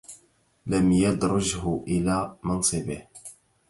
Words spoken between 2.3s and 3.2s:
منصبه